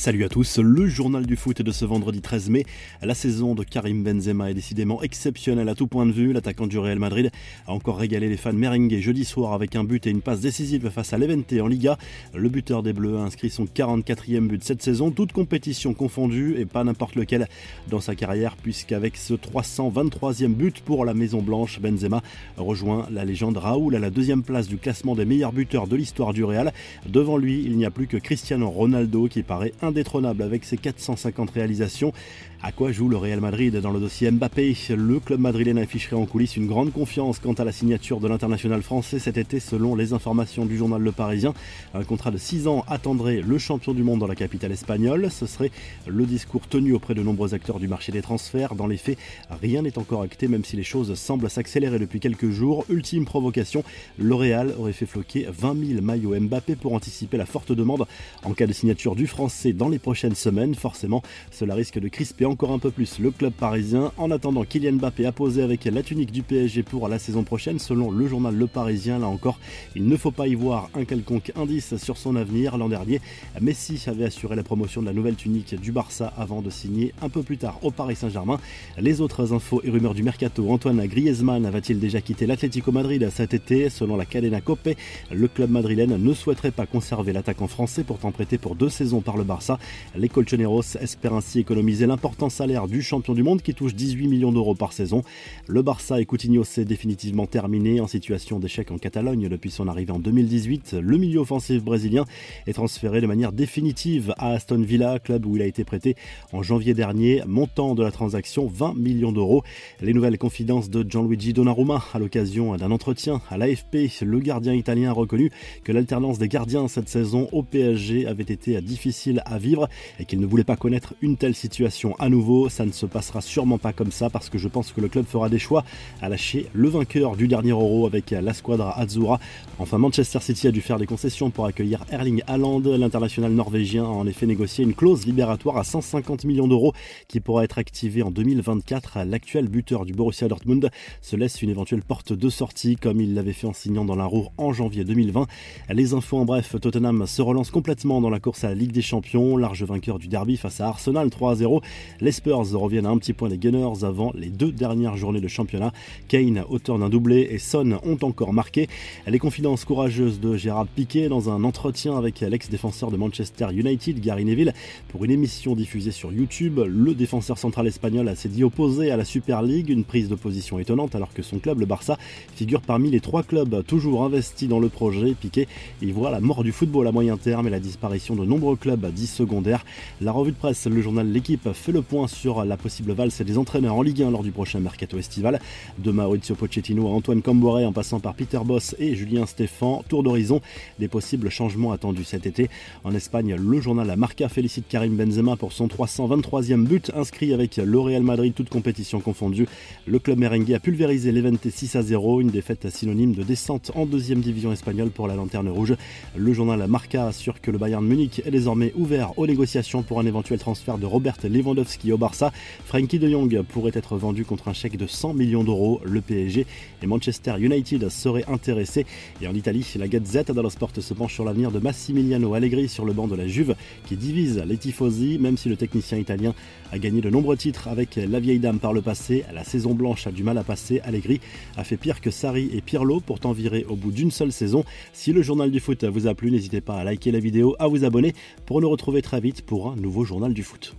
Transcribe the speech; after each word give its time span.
Salut 0.00 0.22
à 0.22 0.28
tous, 0.28 0.58
le 0.58 0.86
journal 0.86 1.26
du 1.26 1.34
foot 1.34 1.60
de 1.60 1.72
ce 1.72 1.84
vendredi 1.84 2.20
13 2.20 2.50
mai. 2.50 2.64
La 3.02 3.16
saison 3.16 3.56
de 3.56 3.64
Karim 3.64 4.04
Benzema 4.04 4.48
est 4.48 4.54
décidément 4.54 5.02
exceptionnelle 5.02 5.68
à 5.68 5.74
tout 5.74 5.88
point 5.88 6.06
de 6.06 6.12
vue. 6.12 6.32
L'attaquant 6.32 6.68
du 6.68 6.78
Real 6.78 7.00
Madrid 7.00 7.32
a 7.66 7.72
encore 7.72 7.98
régalé 7.98 8.28
les 8.28 8.36
fans 8.36 8.52
merengues 8.52 8.96
jeudi 9.00 9.24
soir 9.24 9.54
avec 9.54 9.74
un 9.74 9.82
but 9.82 10.06
et 10.06 10.10
une 10.10 10.20
passe 10.20 10.38
décisive 10.38 10.88
face 10.90 11.12
à 11.12 11.18
l'Evente 11.18 11.52
en 11.60 11.66
Liga. 11.66 11.98
Le 12.32 12.48
buteur 12.48 12.84
des 12.84 12.92
Bleus 12.92 13.16
a 13.16 13.22
inscrit 13.22 13.50
son 13.50 13.64
44e 13.64 14.46
but 14.46 14.62
cette 14.62 14.82
saison, 14.82 15.10
toute 15.10 15.32
compétition 15.32 15.94
confondue 15.94 16.54
et 16.60 16.64
pas 16.64 16.84
n'importe 16.84 17.16
lequel 17.16 17.48
dans 17.90 18.00
sa 18.00 18.14
carrière 18.14 18.54
puisqu'avec 18.54 19.16
ce 19.16 19.34
323e 19.34 20.54
but 20.54 20.80
pour 20.80 21.06
la 21.06 21.12
Maison 21.12 21.42
Blanche, 21.42 21.80
Benzema 21.80 22.22
rejoint 22.56 23.08
la 23.10 23.24
légende 23.24 23.56
Raoul 23.56 23.96
à 23.96 23.98
la 23.98 24.10
deuxième 24.10 24.44
place 24.44 24.68
du 24.68 24.76
classement 24.76 25.16
des 25.16 25.24
meilleurs 25.24 25.52
buteurs 25.52 25.88
de 25.88 25.96
l'histoire 25.96 26.32
du 26.32 26.44
Real. 26.44 26.72
Devant 27.08 27.36
lui, 27.36 27.64
il 27.66 27.76
n'y 27.76 27.84
a 27.84 27.90
plus 27.90 28.06
que 28.06 28.16
Cristiano 28.16 28.70
Ronaldo 28.70 29.26
qui 29.26 29.42
paraît 29.42 29.72
indétrônable 29.88 30.42
avec 30.42 30.64
ses 30.64 30.76
450 30.76 31.50
réalisations. 31.50 32.12
À 32.60 32.72
quoi 32.72 32.90
joue 32.90 33.08
le 33.08 33.16
Real 33.16 33.40
Madrid 33.40 33.76
dans 33.76 33.92
le 33.92 34.00
dossier 34.00 34.28
Mbappé? 34.32 34.76
Le 34.90 35.20
club 35.20 35.38
madrilène 35.38 35.78
afficherait 35.78 36.16
en 36.16 36.26
coulisses 36.26 36.56
une 36.56 36.66
grande 36.66 36.92
confiance 36.92 37.38
quant 37.38 37.52
à 37.52 37.62
la 37.62 37.70
signature 37.70 38.18
de 38.18 38.26
l'international 38.26 38.82
français 38.82 39.20
cet 39.20 39.38
été 39.38 39.60
selon 39.60 39.94
les 39.94 40.12
informations 40.12 40.66
du 40.66 40.76
journal 40.76 41.00
Le 41.00 41.12
Parisien. 41.12 41.54
Un 41.94 42.02
contrat 42.02 42.32
de 42.32 42.36
6 42.36 42.66
ans 42.66 42.84
attendrait 42.88 43.42
le 43.42 43.58
champion 43.58 43.94
du 43.94 44.02
monde 44.02 44.18
dans 44.18 44.26
la 44.26 44.34
capitale 44.34 44.72
espagnole. 44.72 45.30
Ce 45.30 45.46
serait 45.46 45.70
le 46.08 46.26
discours 46.26 46.66
tenu 46.66 46.94
auprès 46.94 47.14
de 47.14 47.22
nombreux 47.22 47.54
acteurs 47.54 47.78
du 47.78 47.86
marché 47.86 48.10
des 48.10 48.22
transferts. 48.22 48.74
Dans 48.74 48.88
les 48.88 48.96
faits, 48.96 49.18
rien 49.62 49.82
n'est 49.82 49.96
encore 49.96 50.22
acté 50.22 50.48
même 50.48 50.64
si 50.64 50.74
les 50.74 50.82
choses 50.82 51.14
semblent 51.14 51.48
s'accélérer 51.48 52.00
depuis 52.00 52.18
quelques 52.18 52.50
jours. 52.50 52.84
Ultime 52.90 53.24
provocation, 53.24 53.84
le 54.18 54.34
Real 54.34 54.74
aurait 54.76 54.92
fait 54.92 55.06
floquer 55.06 55.46
20 55.48 55.86
000 55.90 56.02
maillots 56.02 56.34
Mbappé 56.40 56.74
pour 56.74 56.92
anticiper 56.94 57.36
la 57.36 57.46
forte 57.46 57.70
demande 57.70 58.04
en 58.42 58.52
cas 58.52 58.66
de 58.66 58.72
signature 58.72 59.14
du 59.14 59.28
français 59.28 59.72
dans 59.72 59.88
les 59.88 60.00
prochaines 60.00 60.34
semaines. 60.34 60.74
Forcément, 60.74 61.22
cela 61.52 61.76
risque 61.76 62.00
de 62.00 62.08
crisper 62.08 62.47
encore 62.48 62.72
un 62.72 62.78
peu 62.78 62.90
plus 62.90 63.18
le 63.18 63.30
club 63.30 63.52
parisien. 63.52 64.10
En 64.16 64.30
attendant, 64.30 64.64
Kylian 64.64 64.94
Mbappé 64.94 65.26
a 65.26 65.32
posé 65.32 65.62
avec 65.62 65.84
la 65.84 66.02
tunique 66.02 66.32
du 66.32 66.42
PSG 66.42 66.82
pour 66.82 67.06
la 67.08 67.18
saison 67.18 67.44
prochaine. 67.44 67.78
Selon 67.78 68.10
le 68.10 68.26
journal 68.26 68.54
Le 68.54 68.66
Parisien, 68.66 69.18
là 69.18 69.28
encore, 69.28 69.58
il 69.94 70.08
ne 70.08 70.16
faut 70.16 70.30
pas 70.30 70.48
y 70.48 70.54
voir 70.54 70.88
un 70.94 71.04
quelconque 71.04 71.52
indice 71.56 71.96
sur 71.96 72.16
son 72.16 72.36
avenir. 72.36 72.76
L'an 72.78 72.88
dernier, 72.88 73.20
Messi 73.60 74.02
avait 74.06 74.24
assuré 74.24 74.56
la 74.56 74.62
promotion 74.62 75.02
de 75.02 75.06
la 75.06 75.12
nouvelle 75.12 75.36
tunique 75.36 75.78
du 75.78 75.92
Barça 75.92 76.32
avant 76.36 76.62
de 76.62 76.70
signer 76.70 77.12
un 77.22 77.28
peu 77.28 77.42
plus 77.42 77.58
tard 77.58 77.78
au 77.82 77.90
Paris 77.90 78.16
Saint-Germain. 78.16 78.58
Les 78.98 79.20
autres 79.20 79.52
infos 79.52 79.80
et 79.84 79.90
rumeurs 79.90 80.14
du 80.14 80.22
mercato, 80.22 80.70
Antoine 80.70 81.06
Griezmann 81.06 81.68
va-t-il 81.68 82.00
déjà 82.00 82.20
quitter 82.20 82.46
l'Atlético 82.46 82.92
Madrid 82.92 83.28
cet 83.32 83.54
été? 83.54 83.90
Selon 83.90 84.16
la 84.16 84.24
Cadena 84.24 84.60
Cope, 84.60 84.88
le 85.30 85.48
club 85.48 85.70
madrilène 85.70 86.16
ne 86.16 86.34
souhaiterait 86.34 86.70
pas 86.70 86.86
conserver 86.86 87.32
l'attaquant 87.32 87.68
français 87.68 88.04
pourtant 88.04 88.32
prêté 88.32 88.58
pour 88.58 88.74
deux 88.74 88.88
saisons 88.88 89.20
par 89.20 89.36
le 89.36 89.44
Barça. 89.44 89.78
Les 90.16 90.28
Colchoneros 90.28 90.96
espèrent 91.00 91.34
ainsi 91.34 91.60
économiser 91.60 92.06
l'important 92.38 92.56
salaire 92.56 92.86
du 92.86 93.02
champion 93.02 93.34
du 93.34 93.42
monde 93.42 93.62
qui 93.62 93.74
touche 93.74 93.96
18 93.96 94.28
millions 94.28 94.52
d'euros 94.52 94.76
par 94.76 94.92
saison. 94.92 95.24
Le 95.66 95.82
Barça 95.82 96.20
et 96.20 96.24
Coutinho 96.24 96.62
s'est 96.62 96.84
définitivement 96.84 97.48
terminé 97.48 98.00
en 98.00 98.06
situation 98.06 98.60
d'échec 98.60 98.92
en 98.92 98.98
Catalogne 98.98 99.48
depuis 99.48 99.72
son 99.72 99.88
arrivée 99.88 100.12
en 100.12 100.20
2018. 100.20 100.94
Le 101.02 101.16
milieu 101.16 101.40
offensif 101.40 101.82
brésilien 101.82 102.26
est 102.68 102.74
transféré 102.74 103.20
de 103.20 103.26
manière 103.26 103.50
définitive 103.50 104.34
à 104.38 104.50
Aston 104.50 104.82
Villa, 104.82 105.18
club 105.18 105.46
où 105.46 105.56
il 105.56 105.62
a 105.62 105.66
été 105.66 105.82
prêté 105.82 106.14
en 106.52 106.62
janvier 106.62 106.94
dernier. 106.94 107.42
Montant 107.44 107.96
de 107.96 108.04
la 108.04 108.12
transaction 108.12 108.68
20 108.68 108.94
millions 108.94 109.32
d'euros. 109.32 109.64
Les 110.00 110.14
nouvelles 110.14 110.38
confidences 110.38 110.90
de 110.90 111.04
Gianluigi 111.08 111.52
Donnarumma 111.54 112.04
à 112.14 112.20
l'occasion 112.20 112.76
d'un 112.76 112.92
entretien 112.92 113.40
à 113.50 113.58
l'AFP. 113.58 114.22
Le 114.22 114.38
gardien 114.38 114.74
italien 114.74 115.10
a 115.10 115.12
reconnu 115.12 115.50
que 115.82 115.90
l'alternance 115.90 116.38
des 116.38 116.46
gardiens 116.46 116.86
cette 116.86 117.08
saison 117.08 117.48
au 117.50 117.64
PSG 117.64 118.28
avait 118.28 118.44
été 118.44 118.80
difficile 118.80 119.42
à 119.44 119.58
vivre 119.58 119.88
et 120.20 120.24
qu'il 120.24 120.38
ne 120.38 120.46
voulait 120.46 120.62
pas 120.62 120.76
connaître 120.76 121.14
une 121.20 121.36
telle 121.36 121.56
situation 121.56 122.14
nouveau. 122.28 122.68
Ça 122.68 122.84
ne 122.84 122.92
se 122.92 123.06
passera 123.06 123.40
sûrement 123.40 123.78
pas 123.78 123.92
comme 123.92 124.12
ça 124.12 124.30
parce 124.30 124.48
que 124.48 124.58
je 124.58 124.68
pense 124.68 124.92
que 124.92 125.00
le 125.00 125.08
club 125.08 125.26
fera 125.26 125.48
des 125.48 125.58
choix 125.58 125.84
à 126.20 126.28
lâcher 126.28 126.66
le 126.72 126.88
vainqueur 126.88 127.36
du 127.36 127.48
dernier 127.48 127.70
Euro 127.70 128.06
avec 128.06 128.30
la 128.30 128.54
squadra 128.54 128.98
Azzurra. 128.98 129.40
Enfin, 129.78 129.98
Manchester 129.98 130.40
City 130.40 130.68
a 130.68 130.70
dû 130.70 130.80
faire 130.80 130.98
des 130.98 131.06
concessions 131.06 131.50
pour 131.50 131.66
accueillir 131.66 132.04
Erling 132.10 132.42
Haaland. 132.46 132.80
L'international 132.80 133.52
norvégien 133.52 134.04
a 134.04 134.08
en 134.08 134.26
effet 134.26 134.46
négocié 134.46 134.84
une 134.84 134.94
clause 134.94 135.26
libératoire 135.26 135.76
à 135.76 135.84
150 135.84 136.44
millions 136.44 136.68
d'euros 136.68 136.92
qui 137.28 137.40
pourra 137.40 137.64
être 137.64 137.78
activée 137.78 138.22
en 138.22 138.30
2024. 138.30 139.20
L'actuel 139.24 139.68
buteur 139.68 140.04
du 140.04 140.12
Borussia 140.12 140.48
Dortmund 140.48 140.90
se 141.20 141.36
laisse 141.36 141.62
une 141.62 141.70
éventuelle 141.70 142.02
porte 142.02 142.32
de 142.32 142.48
sortie 142.48 142.96
comme 142.96 143.20
il 143.20 143.34
l'avait 143.34 143.52
fait 143.52 143.66
en 143.66 143.72
signant 143.72 144.04
dans 144.04 144.16
la 144.16 144.24
roue 144.24 144.48
en 144.56 144.72
janvier 144.72 145.04
2020. 145.04 145.46
Les 145.90 146.14
infos 146.14 146.38
en 146.38 146.44
bref, 146.44 146.76
Tottenham 146.80 147.26
se 147.26 147.42
relance 147.42 147.70
complètement 147.70 148.20
dans 148.20 148.30
la 148.30 148.40
course 148.40 148.64
à 148.64 148.68
la 148.68 148.74
Ligue 148.74 148.92
des 148.92 149.02
Champions, 149.02 149.56
large 149.56 149.84
vainqueur 149.84 150.18
du 150.18 150.28
derby 150.28 150.56
face 150.56 150.80
à 150.80 150.88
Arsenal 150.88 151.28
3-0. 151.28 151.82
Les 152.20 152.32
Spurs 152.32 152.58
reviennent 152.72 153.06
à 153.06 153.10
un 153.10 153.18
petit 153.18 153.32
point 153.32 153.48
des 153.48 153.58
Gunners 153.58 154.02
avant 154.02 154.32
les 154.34 154.48
deux 154.48 154.72
dernières 154.72 155.16
journées 155.16 155.40
de 155.40 155.46
championnat. 155.46 155.92
Kane, 156.26 156.64
auteur 156.68 156.98
d'un 156.98 157.08
doublé, 157.08 157.46
et 157.50 157.58
Son 157.58 157.92
ont 158.02 158.18
encore 158.22 158.52
marqué. 158.52 158.88
Les 159.28 159.38
confidences 159.38 159.84
courageuses 159.84 160.40
de 160.40 160.56
Gérard 160.56 160.88
Piquet 160.88 161.28
dans 161.28 161.48
un 161.48 161.62
entretien 161.62 162.16
avec 162.16 162.40
l'ex-défenseur 162.40 163.12
de 163.12 163.16
Manchester 163.16 163.68
United, 163.72 164.20
Gary 164.20 164.44
Neville, 164.44 164.74
pour 165.08 165.24
une 165.24 165.30
émission 165.30 165.76
diffusée 165.76 166.10
sur 166.10 166.32
YouTube. 166.32 166.80
Le 166.84 167.14
défenseur 167.14 167.56
central 167.56 167.86
espagnol 167.86 168.32
s'est 168.34 168.48
dit 168.48 168.64
opposé 168.64 169.12
à 169.12 169.16
la 169.16 169.24
Super 169.24 169.62
League, 169.62 169.88
une 169.88 170.02
prise 170.02 170.28
de 170.28 170.34
position 170.34 170.80
étonnante 170.80 171.14
alors 171.14 171.32
que 171.32 171.42
son 171.42 171.60
club, 171.60 171.78
le 171.78 171.86
Barça, 171.86 172.18
figure 172.56 172.80
parmi 172.80 173.10
les 173.10 173.20
trois 173.20 173.44
clubs 173.44 173.84
toujours 173.86 174.24
investis 174.24 174.68
dans 174.68 174.80
le 174.80 174.88
projet. 174.88 175.36
Piquet 175.40 175.68
y 176.02 176.10
voit 176.10 176.32
la 176.32 176.40
mort 176.40 176.64
du 176.64 176.72
football 176.72 177.06
à 177.06 177.12
moyen 177.12 177.36
terme 177.36 177.68
et 177.68 177.70
la 177.70 177.78
disparition 177.78 178.34
de 178.34 178.44
nombreux 178.44 178.74
clubs 178.74 179.06
dits 179.12 179.28
secondaires. 179.28 179.84
La 180.20 180.32
revue 180.32 180.50
de 180.50 180.56
presse, 180.56 180.86
le 180.88 181.00
journal 181.00 181.30
L'équipe 181.30 181.72
fait 181.72 181.92
le 181.92 182.02
point 182.08 182.26
sur 182.26 182.64
la 182.64 182.76
possible 182.76 183.12
valse 183.12 183.42
des 183.42 183.58
entraîneurs 183.58 183.94
en 183.94 184.02
Ligue 184.02 184.22
1 184.22 184.30
lors 184.30 184.42
du 184.42 184.50
prochain 184.50 184.80
mercato 184.80 185.18
estival. 185.18 185.60
De 185.98 186.10
Maurizio 186.10 186.54
Pochettino 186.54 187.06
à 187.06 187.10
Antoine 187.10 187.42
Camboré 187.42 187.84
en 187.84 187.92
passant 187.92 188.18
par 188.18 188.34
Peter 188.34 188.60
Boss 188.64 188.96
et 188.98 189.14
Julien 189.14 189.44
Stéphan, 189.44 190.02
tour 190.08 190.22
d'horizon 190.22 190.62
des 190.98 191.08
possibles 191.08 191.50
changements 191.50 191.92
attendus 191.92 192.24
cet 192.24 192.46
été. 192.46 192.70
En 193.04 193.14
Espagne, 193.14 193.56
le 193.56 193.80
journal 193.80 194.16
Marca 194.16 194.48
félicite 194.48 194.88
Karim 194.88 195.16
Benzema 195.16 195.56
pour 195.56 195.72
son 195.72 195.86
323e 195.86 196.84
but 196.84 197.12
inscrit 197.14 197.52
avec 197.52 197.76
le 197.76 197.98
Real 197.98 198.22
Madrid, 198.22 198.54
toute 198.54 198.70
compétition 198.70 199.20
confondue. 199.20 199.68
Le 200.06 200.18
club 200.18 200.38
merengue 200.38 200.72
a 200.72 200.80
pulvérisé 200.80 201.30
l'Evente 201.30 201.68
6 201.68 201.96
à 201.96 202.02
0, 202.02 202.40
une 202.40 202.50
défaite 202.50 202.88
synonyme 202.90 203.34
de 203.34 203.42
descente 203.42 203.92
en 203.94 204.06
deuxième 204.06 204.40
division 204.40 204.72
espagnole 204.72 205.10
pour 205.10 205.28
la 205.28 205.34
Lanterne 205.34 205.68
Rouge. 205.68 205.94
Le 206.36 206.52
journal 206.54 206.86
Marca 206.88 207.26
assure 207.26 207.60
que 207.60 207.70
le 207.70 207.76
Bayern 207.76 208.04
Munich 208.04 208.40
est 208.46 208.50
désormais 208.50 208.92
ouvert 208.96 209.38
aux 209.38 209.46
négociations 209.46 210.02
pour 210.02 210.20
un 210.20 210.26
éventuel 210.26 210.58
transfert 210.58 210.96
de 210.96 211.04
Robert 211.04 211.36
Lewandowski 211.44 211.97
au 212.12 212.18
Barça. 212.18 212.52
Frankie 212.84 213.18
de 213.18 213.28
Jong 213.28 213.62
pourrait 213.62 213.92
être 213.94 214.16
vendu 214.16 214.44
contre 214.44 214.68
un 214.68 214.72
chèque 214.72 214.96
de 214.96 215.06
100 215.06 215.34
millions 215.34 215.64
d'euros. 215.64 216.00
Le 216.04 216.20
PSG 216.20 216.66
et 217.02 217.06
Manchester 217.06 217.54
United 217.58 218.08
seraient 218.08 218.44
intéressés. 218.48 219.06
Et 219.42 219.48
en 219.48 219.54
Italie, 219.54 219.86
la 219.98 220.08
Gazette 220.08 220.52
dello 220.52 220.70
Sport 220.70 220.90
se 220.98 221.14
penche 221.14 221.34
sur 221.34 221.44
l'avenir 221.44 221.70
de 221.70 221.78
Massimiliano 221.78 222.54
Allegri 222.54 222.88
sur 222.88 223.04
le 223.04 223.12
banc 223.12 223.28
de 223.28 223.34
la 223.34 223.46
Juve 223.46 223.74
qui 224.06 224.16
divise 224.16 224.62
les 224.66 224.76
tifosi, 224.76 225.38
même 225.38 225.56
si 225.56 225.68
le 225.68 225.76
technicien 225.76 226.18
italien 226.18 226.54
a 226.92 226.98
gagné 226.98 227.20
de 227.20 227.30
nombreux 227.30 227.56
titres 227.56 227.88
avec 227.88 228.16
la 228.16 228.40
vieille 228.40 228.58
dame 228.58 228.78
par 228.78 228.92
le 228.92 229.02
passé. 229.02 229.44
La 229.52 229.64
saison 229.64 229.94
blanche 229.94 230.26
a 230.26 230.30
du 230.30 230.42
mal 230.42 230.58
à 230.58 230.64
passer. 230.64 231.00
Allegri 231.00 231.40
a 231.76 231.84
fait 231.84 231.96
pire 231.96 232.20
que 232.20 232.30
Sarri 232.30 232.70
et 232.72 232.80
Pirlo, 232.80 233.20
pourtant 233.20 233.52
viré 233.52 233.84
au 233.88 233.96
bout 233.96 234.12
d'une 234.12 234.30
seule 234.30 234.52
saison. 234.52 234.84
Si 235.12 235.32
le 235.32 235.42
journal 235.42 235.70
du 235.70 235.80
foot 235.80 236.04
vous 236.04 236.26
a 236.26 236.34
plu, 236.34 236.50
n'hésitez 236.50 236.80
pas 236.80 236.96
à 236.96 237.04
liker 237.04 237.32
la 237.32 237.40
vidéo, 237.40 237.76
à 237.78 237.88
vous 237.88 238.04
abonner 238.04 238.34
pour 238.66 238.80
nous 238.80 238.88
retrouver 238.88 239.22
très 239.22 239.40
vite 239.40 239.62
pour 239.62 239.90
un 239.90 239.96
nouveau 239.96 240.24
journal 240.24 240.54
du 240.54 240.62
foot. 240.62 240.94